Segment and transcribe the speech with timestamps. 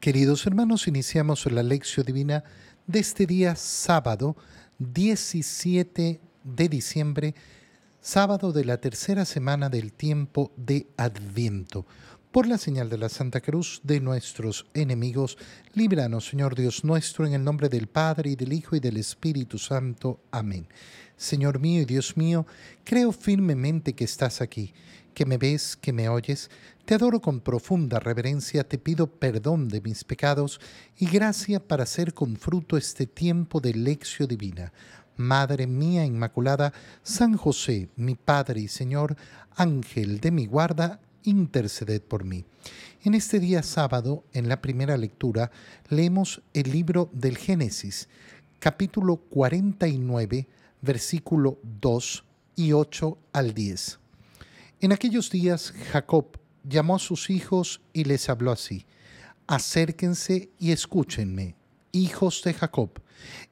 [0.00, 2.42] Queridos hermanos, iniciamos la lección divina
[2.86, 4.34] de este día sábado
[4.78, 7.34] 17 de diciembre,
[8.00, 11.84] sábado de la tercera semana del tiempo de Adviento.
[12.32, 15.36] Por la señal de la Santa Cruz de nuestros enemigos,
[15.74, 19.58] líbranos, Señor Dios nuestro, en el nombre del Padre y del Hijo y del Espíritu
[19.58, 20.22] Santo.
[20.30, 20.66] Amén.
[21.20, 22.46] Señor mío y Dios mío,
[22.82, 24.72] creo firmemente que estás aquí
[25.12, 26.50] que me ves, que me oyes,
[26.86, 30.60] te adoro con profunda reverencia, te pido perdón de mis pecados
[30.96, 34.72] y gracia para hacer con fruto este tiempo de lección divina.
[35.18, 39.14] Madre mía Inmaculada, San José, mi Padre y Señor,
[39.56, 42.46] Ángel de mi guarda, interceded por mí.
[43.04, 45.50] En este día sábado, en la primera lectura,
[45.90, 48.08] leemos el libro del Génesis,
[48.58, 50.48] capítulo 49,
[50.82, 52.24] versículo 2
[52.56, 53.98] y 8 al 10.
[54.80, 58.86] En aquellos días Jacob llamó a sus hijos y les habló así,
[59.46, 61.56] acérquense y escúchenme,
[61.92, 62.90] hijos de Jacob,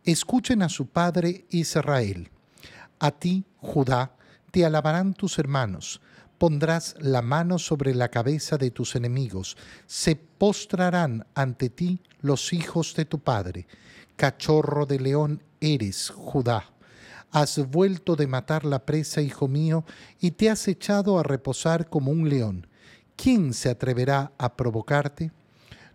[0.04, 2.30] escuchen a su padre Israel.
[2.98, 4.16] A ti, Judá,
[4.50, 6.00] te alabarán tus hermanos,
[6.38, 12.94] pondrás la mano sobre la cabeza de tus enemigos, se postrarán ante ti los hijos
[12.94, 13.66] de tu padre.
[14.16, 16.72] Cachorro de león eres, Judá
[17.30, 19.84] Has vuelto de matar la presa, hijo mío,
[20.20, 22.66] y te has echado a reposar como un león.
[23.16, 25.32] ¿Quién se atreverá a provocarte?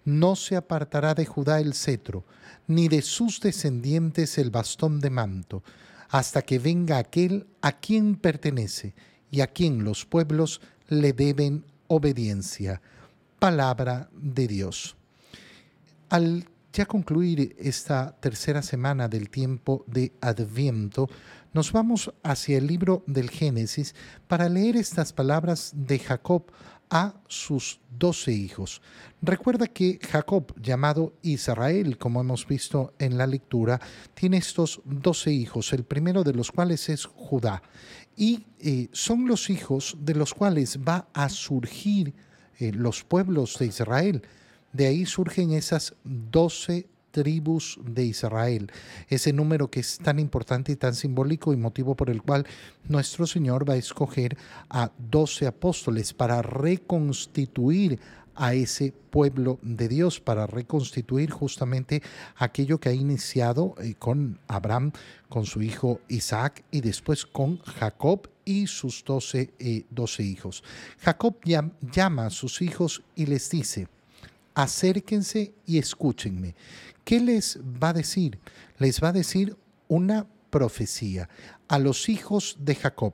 [0.06, 2.26] No se apartará de Judá el cetro,
[2.68, 5.64] ni de sus descendientes el bastón de manto,
[6.10, 8.94] hasta que venga aquel a quien pertenece
[9.32, 12.82] y a quien los pueblos le deben obediencia.
[13.40, 14.96] Palabra de Dios.
[16.10, 21.08] Al ya concluir esta tercera semana del tiempo de Adviento,
[21.54, 23.94] nos vamos hacia el libro del Génesis
[24.28, 26.52] para leer estas palabras de Jacob
[26.90, 28.82] a sus doce hijos.
[29.22, 33.80] Recuerda que Jacob, llamado Israel, como hemos visto en la lectura,
[34.16, 37.62] tiene estos doce hijos, el primero de los cuales es Judá,
[38.18, 42.16] y eh, son los hijos de los cuales va a surgir
[42.58, 44.24] eh, los pueblos de Israel.
[44.74, 48.72] De ahí surgen esas doce tribus de Israel,
[49.08, 52.46] ese número que es tan importante y tan simbólico y motivo por el cual
[52.90, 54.36] nuestro Señor va a escoger
[54.70, 58.00] a doce apóstoles para reconstituir
[58.36, 62.02] a ese pueblo de Dios para reconstituir justamente
[62.36, 64.92] aquello que ha iniciado eh, con Abraham,
[65.30, 69.86] con su hijo Isaac y después con Jacob y sus doce, eh,
[70.20, 70.64] hijos.
[71.00, 71.36] Jacob
[71.82, 73.88] llama a sus hijos y les dice,
[74.54, 76.56] acérquense y escúchenme.
[77.04, 78.40] ¿Qué les va a decir?
[78.78, 79.56] Les va a decir
[79.88, 81.30] una profecía
[81.68, 83.14] a los hijos de Jacob.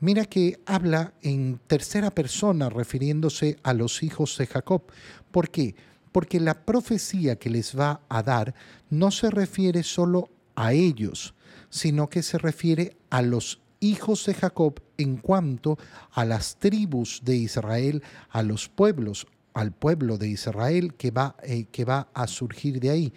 [0.00, 4.82] Mira que habla en tercera persona refiriéndose a los hijos de Jacob.
[5.30, 5.74] ¿Por qué?
[6.12, 8.54] Porque la profecía que les va a dar
[8.90, 11.34] no se refiere solo a ellos,
[11.70, 15.78] sino que se refiere a los hijos de Jacob en cuanto
[16.12, 21.64] a las tribus de Israel, a los pueblos, al pueblo de Israel que va, eh,
[21.72, 23.12] que va a surgir de ahí.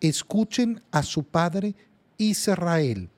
[0.00, 1.76] Escuchen a su padre
[2.18, 3.10] Israel.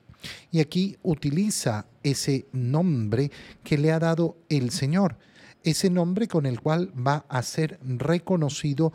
[0.51, 3.31] Y aquí utiliza ese nombre
[3.63, 5.17] que le ha dado el Señor,
[5.63, 8.93] ese nombre con el cual va a ser reconocido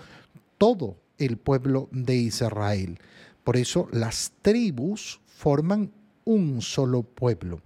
[0.59, 3.01] todo el pueblo de Israel.
[3.43, 5.91] Por eso las tribus forman
[6.25, 7.61] un solo pueblo.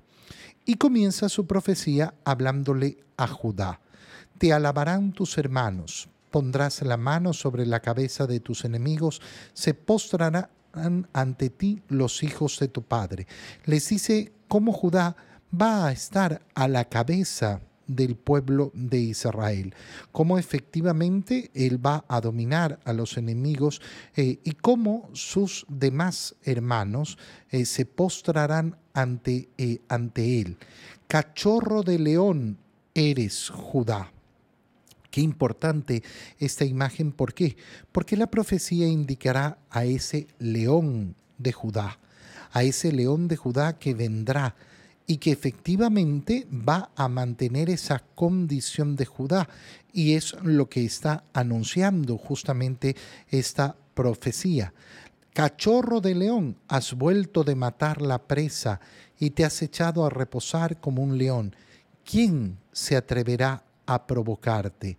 [0.64, 3.80] Y comienza su profecía hablándole a Judá.
[4.38, 9.22] Te alabarán tus hermanos, pondrás la mano sobre la cabeza de tus enemigos,
[9.54, 10.48] se postrarán
[11.12, 13.26] ante ti los hijos de tu padre.
[13.64, 15.16] Les dice cómo Judá
[15.50, 19.74] va a estar a la cabeza del pueblo de Israel,
[20.12, 23.80] cómo efectivamente él va a dominar a los enemigos
[24.16, 27.16] eh, y cómo sus demás hermanos
[27.50, 30.58] eh, se postrarán ante, eh, ante él.
[31.06, 32.58] Cachorro de león
[32.94, 34.12] eres Judá.
[35.16, 36.02] Qué importante
[36.38, 37.56] esta imagen, ¿por qué?
[37.90, 41.98] Porque la profecía indicará a ese león de Judá,
[42.52, 44.56] a ese león de Judá que vendrá
[45.06, 49.48] y que efectivamente va a mantener esa condición de Judá.
[49.90, 52.94] Y es lo que está anunciando justamente
[53.30, 54.74] esta profecía.
[55.32, 58.80] Cachorro de león, has vuelto de matar la presa
[59.18, 61.56] y te has echado a reposar como un león.
[62.04, 64.98] ¿Quién se atreverá a provocarte.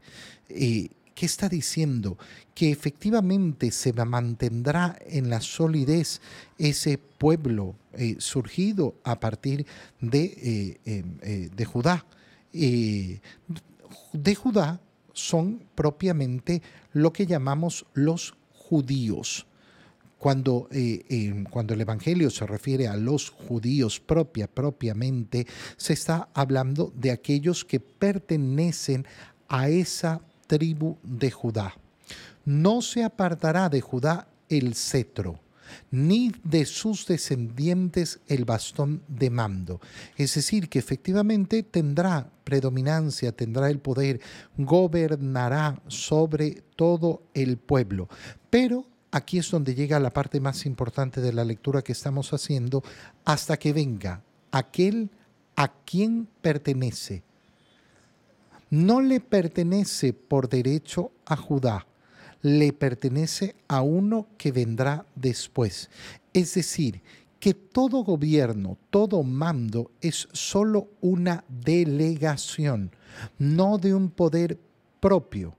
[1.17, 2.15] ¿Qué está diciendo?
[2.53, 6.21] Que efectivamente se mantendrá en la solidez
[6.59, 9.65] ese pueblo eh, surgido a partir
[9.99, 12.05] de, eh, em, eh, de Judá.
[12.53, 14.79] de Judá
[15.11, 16.61] son propiamente
[16.93, 19.46] lo que llamamos los judíos.
[20.17, 25.45] Cuando, eh, cuando, el Evangelio se refiere a los judíos propia, propiamente,
[25.77, 29.05] se está hablando de aquellos que pertenecen
[29.47, 31.75] a esa tribu de Judá.
[32.45, 35.39] No se apartará de Judá el cetro
[35.91, 39.81] ni de sus descendientes el bastón de mando.
[40.15, 44.21] Es decir, que efectivamente tendrá predominancia, tendrá el poder,
[44.57, 48.09] gobernará sobre todo el pueblo.
[48.49, 52.83] Pero aquí es donde llega la parte más importante de la lectura que estamos haciendo,
[53.25, 54.21] hasta que venga
[54.51, 55.09] aquel
[55.55, 57.23] a quien pertenece.
[58.69, 61.87] No le pertenece por derecho a Judá,
[62.41, 65.89] le pertenece a uno que vendrá después.
[66.33, 67.01] Es decir,
[67.39, 72.91] que todo gobierno, todo mando es solo una delegación,
[73.37, 74.59] no de un poder
[74.99, 75.56] propio.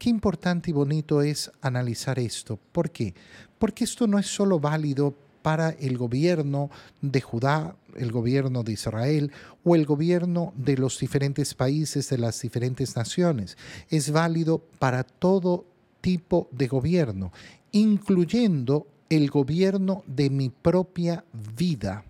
[0.00, 2.58] Qué importante y bonito es analizar esto.
[2.72, 3.12] ¿Por qué?
[3.58, 6.70] Porque esto no es solo válido para el gobierno
[7.02, 9.30] de Judá, el gobierno de Israel
[9.62, 13.58] o el gobierno de los diferentes países, de las diferentes naciones.
[13.90, 15.66] Es válido para todo
[16.00, 17.30] tipo de gobierno,
[17.70, 21.26] incluyendo el gobierno de mi propia
[21.58, 22.04] vida.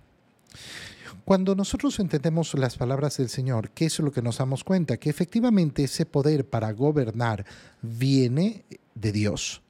[1.31, 4.97] Cuando nosotros entendemos las palabras del Señor, ¿qué es lo que nos damos cuenta?
[4.97, 7.47] Que efectivamente ese poder para gobernar
[7.83, 8.65] viene
[8.97, 9.63] de Dios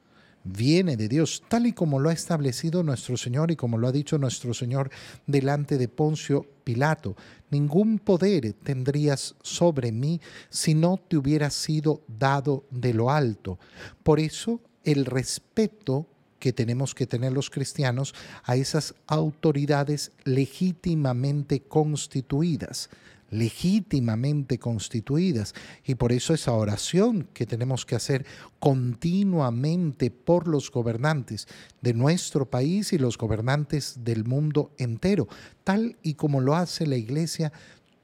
[0.43, 3.91] viene de Dios, tal y como lo ha establecido nuestro Señor y como lo ha
[3.91, 4.89] dicho nuestro Señor
[5.27, 7.15] delante de Poncio Pilato.
[7.51, 10.19] Ningún poder tendrías sobre mí
[10.49, 13.59] si no te hubiera sido dado de lo alto.
[14.01, 16.07] Por eso el respeto
[16.41, 22.89] que tenemos que tener los cristianos a esas autoridades legítimamente constituidas
[23.31, 25.55] legítimamente constituidas.
[25.85, 28.25] Y por eso esa oración que tenemos que hacer
[28.59, 31.47] continuamente por los gobernantes
[31.79, 35.29] de nuestro país y los gobernantes del mundo entero,
[35.63, 37.53] tal y como lo hace la Iglesia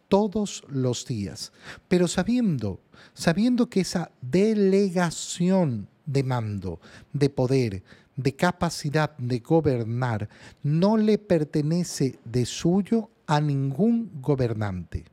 [0.07, 1.51] todos los días.
[1.89, 2.79] Pero sabiendo,
[3.13, 6.79] sabiendo que esa delegación de mando,
[7.11, 7.83] de poder,
[8.17, 10.27] de capacidad de gobernar,
[10.63, 15.05] no le pertenece de suyo a ningún gobernante.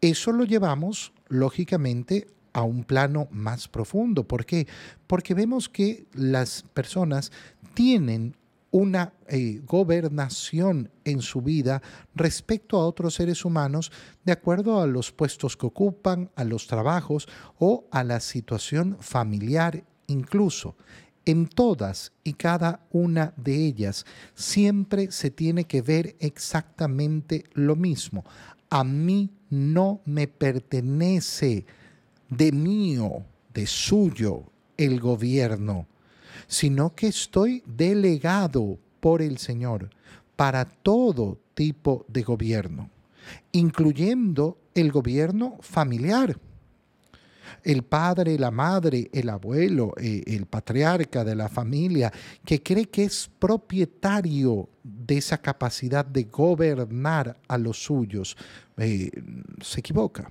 [0.00, 4.26] Eso lo llevamos, lógicamente, a un plano más profundo.
[4.26, 4.66] ¿Por qué?
[5.06, 7.32] Porque vemos que las personas
[7.74, 8.36] tienen
[8.70, 11.80] una eh, gobernación en su vida
[12.14, 13.92] respecto a otros seres humanos
[14.24, 17.28] de acuerdo a los puestos que ocupan, a los trabajos
[17.58, 20.76] o a la situación familiar incluso.
[21.26, 24.04] En todas y cada una de ellas
[24.34, 28.24] siempre se tiene que ver exactamente lo mismo.
[28.68, 31.64] A mí no me pertenece
[32.28, 33.24] de mío,
[33.54, 34.44] de suyo,
[34.76, 35.86] el gobierno,
[36.46, 39.90] sino que estoy delegado por el Señor
[40.36, 42.90] para todo tipo de gobierno,
[43.52, 46.38] incluyendo el gobierno familiar.
[47.62, 52.12] El padre, la madre, el abuelo, eh, el patriarca de la familia,
[52.44, 58.36] que cree que es propietario de esa capacidad de gobernar a los suyos,
[58.76, 59.10] eh,
[59.60, 60.30] se equivoca,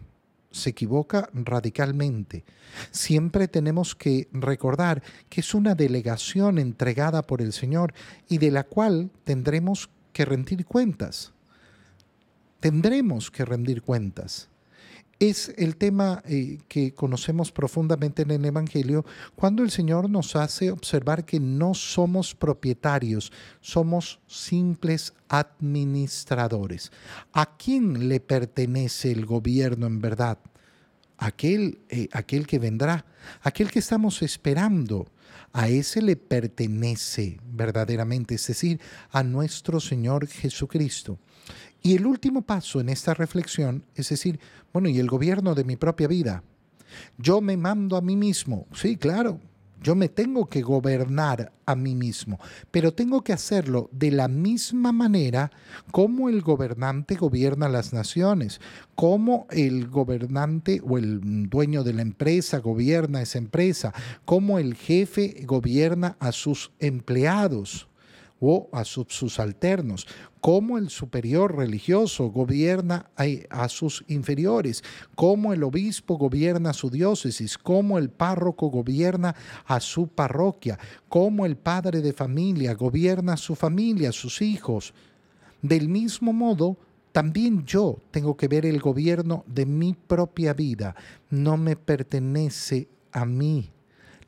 [0.51, 2.43] se equivoca radicalmente.
[2.91, 7.93] Siempre tenemos que recordar que es una delegación entregada por el Señor
[8.29, 11.33] y de la cual tendremos que rendir cuentas.
[12.59, 14.49] Tendremos que rendir cuentas
[15.19, 19.05] es el tema eh, que conocemos profundamente en el Evangelio
[19.35, 26.91] cuando el Señor nos hace observar que no somos propietarios, somos simples administradores.
[27.31, 30.39] ¿A quién le pertenece el gobierno en verdad?
[31.17, 33.05] Aquel, eh, aquel que vendrá,
[33.41, 35.07] aquel que estamos esperando.
[35.55, 41.19] A ese le pertenece verdaderamente, es decir, a nuestro Señor Jesucristo.
[41.85, 44.39] Y el último paso en esta reflexión es decir,
[44.71, 46.41] bueno, ¿y el gobierno de mi propia vida?
[47.17, 48.67] Yo me mando a mí mismo.
[48.73, 49.41] Sí, claro,
[49.81, 52.39] yo me tengo que gobernar a mí mismo,
[52.71, 55.51] pero tengo que hacerlo de la misma manera
[55.91, 58.61] como el gobernante gobierna las naciones,
[58.95, 65.43] como el gobernante o el dueño de la empresa gobierna esa empresa, como el jefe
[65.45, 67.89] gobierna a sus empleados
[68.45, 70.05] o a sus subalternos,
[70.41, 73.09] cómo el superior religioso gobierna
[73.49, 74.83] a, sus inferiores,
[75.15, 79.33] cómo el obispo gobierna a su diócesis, cómo el párroco gobierna
[79.65, 84.93] a su parroquia, cómo el padre de familia gobierna a su familia, a sus hijos.
[85.61, 86.77] Del mismo modo,
[87.13, 90.95] También yo tengo que ver el gobierno de mi propia vida.
[91.29, 93.69] No me pertenece a mí,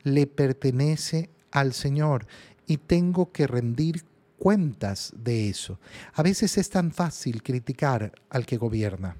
[0.04, 2.28] le pertenece al Señor
[2.66, 4.04] y tengo que rendir
[4.38, 5.78] cuentas de eso.
[6.14, 9.16] A veces es tan fácil criticar al que gobierna,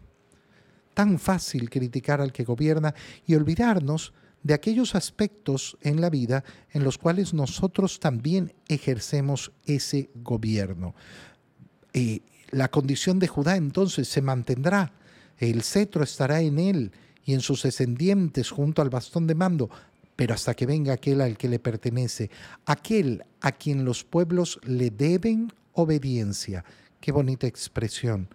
[0.95, 2.95] tan fácil criticar al que gobierna
[3.27, 4.13] y olvidarnos
[4.43, 10.95] de aquellos aspectos en la vida en los cuales nosotros también ejercemos ese gobierno.
[11.93, 14.93] Eh, la condición de Judá entonces se mantendrá,
[15.39, 16.93] el cetro estará en él
[17.25, 19.69] y en sus descendientes junto al bastón de mando,
[20.17, 22.31] pero hasta que venga aquel al que le pertenece,
[22.65, 26.65] aquel a quien los pueblos le deben obediencia.
[27.01, 28.29] Qué bonita expresión.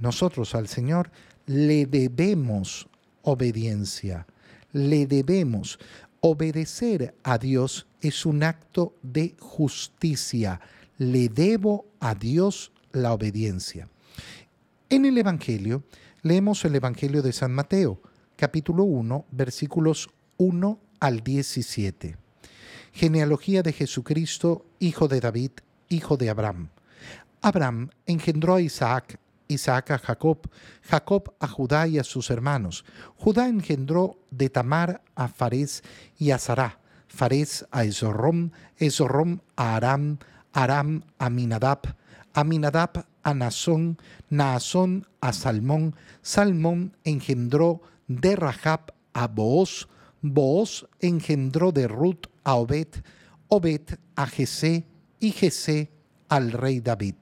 [0.00, 1.10] Nosotros al Señor
[1.46, 2.88] le debemos
[3.22, 4.26] obediencia,
[4.72, 5.78] le debemos.
[6.22, 10.60] Obedecer a Dios es un acto de justicia.
[10.98, 13.88] Le debo a Dios la obediencia.
[14.90, 15.84] En el Evangelio,
[16.22, 18.02] leemos el Evangelio de San Mateo,
[18.36, 22.16] capítulo 1, versículos 1 al 17.
[22.94, 25.50] Genealogía de Jesucristo, hijo de David,
[25.90, 26.70] hijo de Abraham.
[27.42, 30.48] Abraham engendró a Isaac, Isaac a Jacob,
[30.82, 32.86] Jacob a Judá y a sus hermanos.
[33.16, 35.84] Judá engendró de Tamar a Fares
[36.18, 40.20] y a Sará, Fares a Esorrom, Esorrom a Aram,
[40.54, 41.96] Aram a Minadab,
[42.32, 43.98] Aminadab a Nazón,
[44.30, 49.86] Naasón a Salmón, Salmón engendró de Rahab a Booz,
[50.22, 52.88] Booz engendró de Ruth a Obed,
[53.48, 54.86] Obed a Jesé
[55.18, 55.90] y Jesé
[56.28, 57.16] al rey David.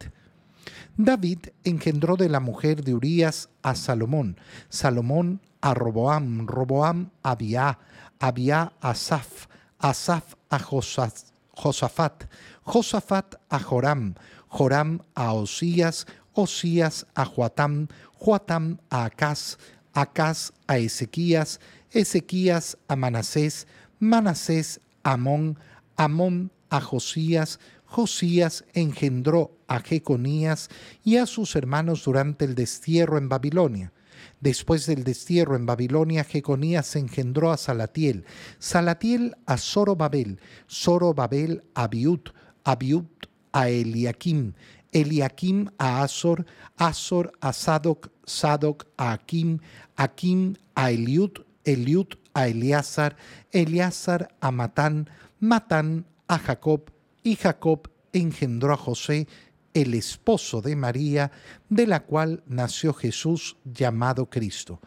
[0.96, 4.36] David engendró de la mujer de Urías a Salomón,
[4.68, 7.78] Salomón a Roboam, Roboam a Abia,
[8.18, 9.46] Abia a Asaf,
[9.78, 12.24] Asaf a Josafat,
[12.62, 14.14] Josafat a Joram,
[14.48, 17.86] Joram a Osías, Osías a Joatam,
[18.18, 19.56] Joatam a Acaz,
[19.94, 23.66] Acaz a Ezequías, Ezequías a Manasés,
[23.98, 25.58] Manasés a Amón,
[25.96, 30.68] Amón a Josías, Josías engendró a Jeconías
[31.02, 33.92] y a sus hermanos durante el destierro en Babilonia.
[34.40, 38.24] Después del destierro en Babilonia, Jeconías engendró a Salatiel,
[38.58, 42.20] Salatiel a Zorobabel, Zorobabel a Abiud,
[42.64, 43.06] Abiud
[43.52, 44.52] a Eliakim,
[44.92, 46.44] Eliakim a Azor,
[46.76, 49.60] Azor a Sadoc, Sadoc a Akim,
[49.96, 53.16] Akim a Eliud, Eliud a Eleazar,
[53.52, 56.90] Eleazar a Matán, Matán a Jacob,
[57.22, 59.28] y Jacob engendró a José,
[59.74, 61.30] el esposo de María,
[61.68, 64.80] de la cual nació Jesús llamado Cristo.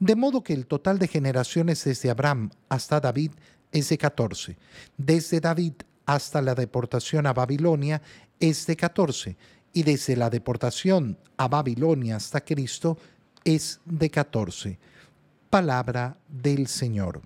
[0.00, 3.30] De modo que el total de generaciones desde Abraham hasta David
[3.70, 4.56] es de 14.
[4.98, 5.74] Desde David
[6.04, 8.02] hasta la deportación a Babilonia
[8.40, 9.36] es de 14.
[9.72, 12.98] Y desde la deportación a Babilonia hasta Cristo
[13.44, 14.78] es de 14
[15.54, 17.22] palabra del Señor.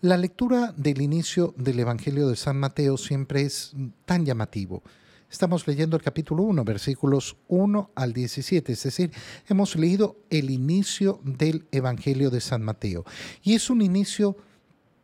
[0.00, 3.72] La lectura del inicio del Evangelio de San Mateo siempre es
[4.04, 4.82] tan llamativo.
[5.30, 9.12] Estamos leyendo el capítulo 1, versículos 1 al 17, es decir,
[9.48, 13.04] hemos leído el inicio del Evangelio de San Mateo.
[13.44, 14.36] Y es un inicio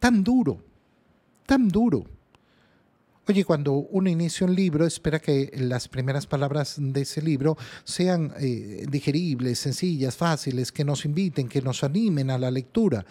[0.00, 0.58] tan duro,
[1.46, 2.06] tan duro
[3.30, 8.32] Oye, cuando uno inicia un libro, espera que las primeras palabras de ese libro sean
[8.40, 13.04] eh, digeribles, sencillas, fáciles, que nos inviten, que nos animen a la lectura.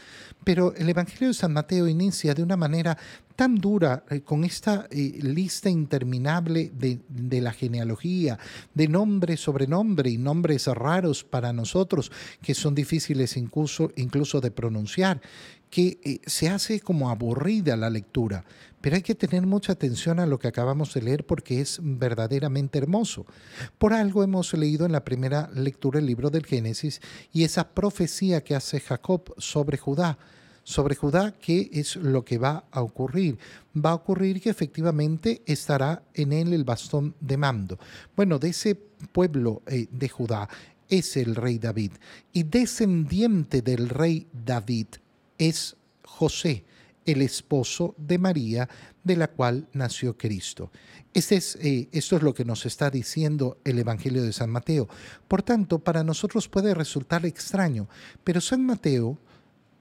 [0.44, 2.98] Pero el Evangelio de San Mateo inicia de una manera
[3.36, 7.00] tan dura, eh, con esta eh, lista interminable de,
[7.40, 8.40] la genealogía,
[8.74, 15.22] de nombre sobre nombre y nombres raros para nosotros, que son difíciles incluso de pronunciar,
[15.70, 18.46] que se hace como aburrida la lectura.
[18.82, 22.78] Pero hay que tener mucha atención a lo que acabamos de leer porque es verdaderamente
[22.78, 23.26] hermoso.
[23.78, 27.02] Por algo hemos leído en la primera lectura el libro del Génesis
[27.34, 30.18] y esa profecía que hace Jacob sobre Judá.
[30.64, 33.40] Sobre Judá, ¿qué es lo que va a ocurrir?
[33.74, 37.80] Va a ocurrir que efectivamente estará en él el bastón de mando.
[38.16, 40.50] Bueno, de ese pueblo eh, de Judá
[40.90, 41.94] es el rey David
[42.34, 44.88] y descendiente del rey David
[45.38, 46.66] es José
[47.06, 48.68] el esposo de María,
[49.04, 50.72] de la cual nació Cristo.
[51.14, 54.90] Este es, eh, esto es lo que nos está diciendo el Evangelio de San Mateo.
[55.28, 57.88] Por tanto, para nosotros puede resultar extraño,
[58.26, 59.18] pero San Mateo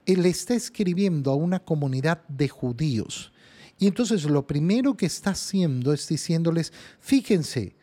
[0.05, 3.33] él está escribiendo a una comunidad de judíos.
[3.77, 6.71] Y entonces lo primero que está haciendo es diciéndoles,
[7.01, 7.75] fíjense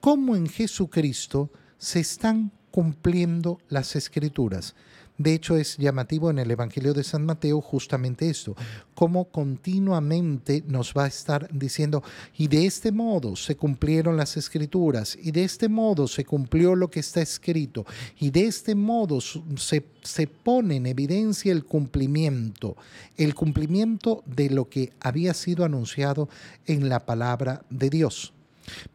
[0.00, 4.74] cómo en Jesucristo se están cumpliendo las escrituras.
[5.18, 8.54] De hecho, es llamativo en el Evangelio de San Mateo justamente esto,
[8.94, 12.04] cómo continuamente nos va a estar diciendo,
[12.36, 16.88] y de este modo se cumplieron las escrituras, y de este modo se cumplió lo
[16.88, 17.84] que está escrito,
[18.20, 22.76] y de este modo se, se pone en evidencia el cumplimiento,
[23.16, 26.28] el cumplimiento de lo que había sido anunciado
[26.66, 28.32] en la palabra de Dios.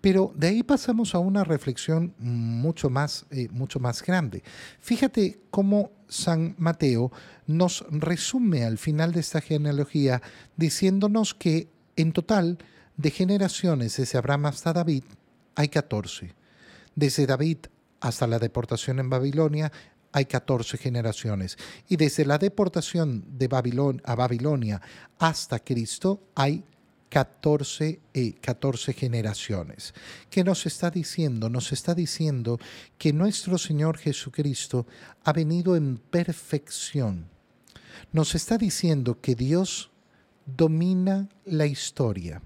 [0.01, 4.43] Pero de ahí pasamos a una reflexión mucho más, eh, mucho más grande.
[4.79, 7.11] Fíjate cómo San Mateo
[7.47, 10.21] nos resume al final de esta genealogía
[10.55, 12.57] diciéndonos que en total
[12.97, 15.03] de generaciones desde Abraham hasta David
[15.55, 16.33] hay 14.
[16.95, 17.57] Desde David
[17.99, 19.71] hasta la deportación en Babilonia
[20.11, 21.57] hay 14 generaciones.
[21.89, 24.81] Y desde la deportación de Babilonia a Babilonia
[25.17, 26.63] hasta Cristo hay
[27.13, 27.99] 14,
[28.41, 29.93] 14 eh, generaciones.
[30.31, 31.47] ¿Qué nos está diciendo?
[31.47, 32.59] Nos está diciendo
[32.97, 34.87] que nuestro Señor Jesucristo
[35.23, 37.27] ha venido en perfección.
[38.11, 39.91] Nos está diciendo que Dios
[40.47, 42.41] domina la historia.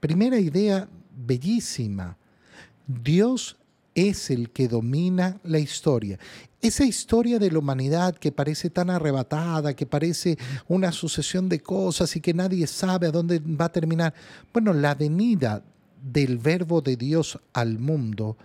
[0.00, 2.18] Primera idea bellísima.
[2.88, 3.56] Dios
[3.94, 6.18] es el que domina la historia.
[6.60, 10.36] Esa historia de la humanidad que parece tan arrebatada, que parece
[10.68, 14.14] una sucesión de cosas y que nadie sabe a dónde va a terminar.
[14.52, 15.62] Bueno, la venida
[16.02, 18.36] del verbo de Dios al mundo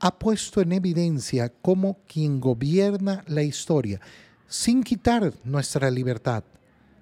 [0.00, 4.00] ha puesto en evidencia cómo quien gobierna la historia,
[4.48, 6.42] sin quitar nuestra libertad,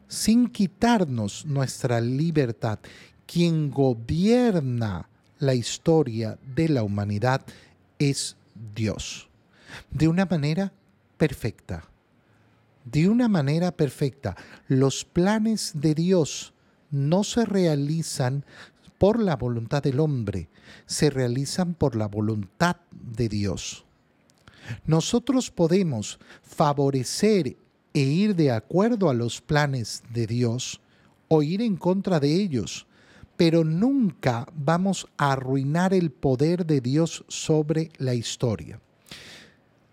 [0.06, 2.78] sin quitarnos nuestra libertad,
[3.26, 5.08] quien gobierna
[5.40, 7.44] la historia de la humanidad
[7.98, 8.36] es
[8.74, 9.30] Dios
[9.90, 10.72] de una manera
[11.16, 11.84] perfecta.
[12.84, 14.36] De una manera perfecta.
[14.68, 16.54] Los planes de Dios
[16.90, 18.44] no se realizan
[18.98, 20.48] por la voluntad del hombre,
[20.86, 23.84] se realizan por la voluntad de Dios.
[24.86, 27.56] Nosotros podemos favorecer
[27.92, 30.80] e ir de acuerdo a los planes de Dios
[31.28, 32.86] o ir en contra de ellos,
[33.40, 38.82] pero nunca vamos a arruinar el poder de Dios sobre la historia.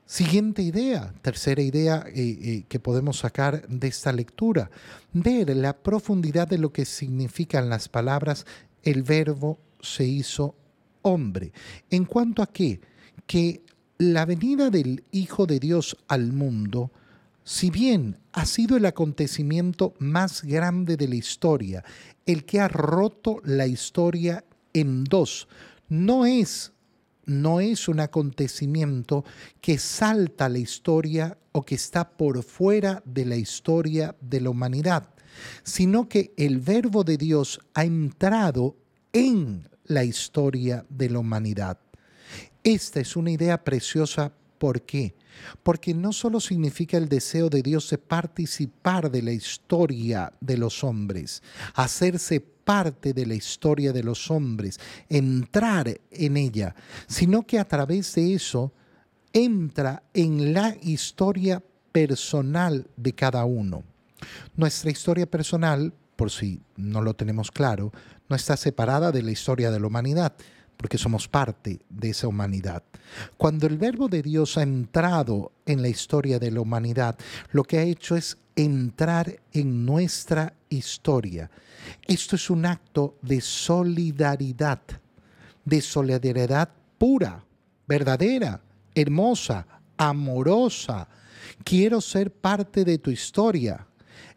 [0.06, 4.70] Siguiente idea, tercera idea eh, eh, que podemos sacar de esta lectura,
[5.14, 8.46] ver la profundidad de lo que significan las palabras
[8.84, 10.54] el verbo se hizo
[11.02, 11.54] hombre.
[11.90, 12.82] ¿En cuanto a qué?
[13.28, 13.64] Que
[13.98, 16.92] la venida del Hijo de Dios al mundo,
[17.48, 21.82] si bien ha sido el acontecimiento más grande de la historia,
[22.26, 25.48] el que ha roto la historia en dos,
[25.88, 26.74] no es
[27.26, 29.24] no es un acontecimiento
[29.62, 35.14] que salta la historia o que está por fuera de la historia de la humanidad,
[35.64, 38.76] sino que el verbo de Dios ha entrado
[39.14, 41.80] en la historia de la humanidad.
[42.62, 44.34] Esta es una idea preciosa.
[44.58, 45.14] ¿Por qué?
[45.14, 45.27] Porque
[45.94, 51.44] no solo significa el deseo de Dios de participar de la historia de los hombres,
[51.74, 56.76] hacerse parte de la historia de los hombres, entrar en ella,
[57.08, 58.74] sino que a través de eso
[59.32, 63.84] entra en la historia personal de cada uno.
[64.56, 67.92] Nuestra historia personal, por si no lo tenemos claro,
[68.30, 70.34] no está separada de la historia de la humanidad,
[70.78, 72.84] porque somos parte de esa humanidad.
[73.36, 77.18] Cuando el verbo de Dios ha entrado en la historia de la humanidad,
[77.52, 81.50] lo que ha hecho es entrar en nuestra historia.
[82.08, 84.82] Esto es un acto de solidaridad,
[85.66, 87.44] de solidaridad pura,
[87.88, 88.62] verdadera,
[88.94, 89.66] hermosa,
[89.98, 91.08] amorosa.
[91.64, 93.86] Quiero ser parte de tu historia.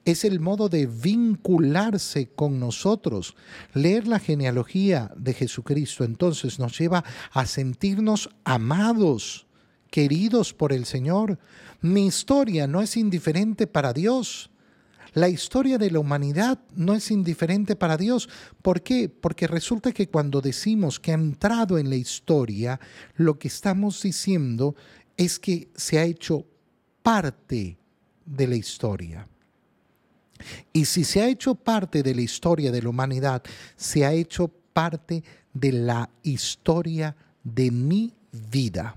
[0.04, 3.36] Es el modo de vincularse con nosotros.
[3.74, 9.46] Leer la genealogía de Jesucristo entonces nos lleva a sentirnos amados,
[9.90, 11.38] queridos por el Señor.
[11.80, 14.50] Mi historia no es indiferente para Dios.
[15.12, 18.28] La historia de la humanidad no es indiferente para Dios.
[18.62, 19.08] ¿Por qué?
[19.08, 22.78] Porque resulta que cuando decimos que ha entrado en la historia,
[23.16, 24.76] lo que estamos diciendo
[25.16, 26.46] es que se ha hecho
[27.02, 27.76] parte
[28.24, 29.26] de la historia.
[30.72, 33.42] Y si se ha hecho parte de la historia de la humanidad,
[33.76, 35.22] se ha hecho parte
[35.52, 38.14] de la historia de mi
[38.50, 38.96] vida.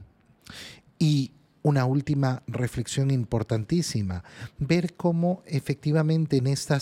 [1.00, 1.32] Y
[1.64, 4.24] una última reflexión importantísima,
[4.60, 6.80] ver cómo efectivamente en, esta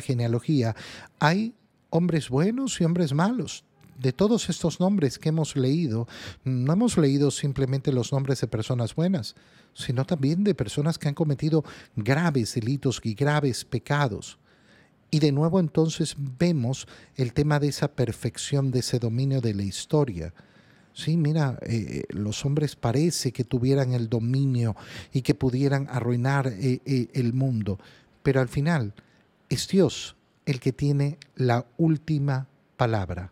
[0.00, 0.74] genealogía
[1.20, 1.54] hay
[1.90, 3.64] hombres buenos y hombres malos.
[3.98, 6.08] De todos estos nombres que hemos leído,
[6.44, 9.34] no hemos leído simplemente los nombres de personas buenas,
[9.74, 11.64] sino también de personas que han cometido
[11.96, 14.38] graves delitos y graves pecados.
[15.10, 19.62] Y de nuevo entonces vemos el tema de esa perfección, de ese dominio de la
[19.62, 20.32] historia
[20.94, 24.76] Sí, mira, eh, eh, los hombres parece que tuvieran el dominio
[25.12, 27.78] y que pudieran arruinar eh, el mundo,
[28.22, 28.92] pero al final
[29.48, 33.31] es Dios el que tiene la última palabra.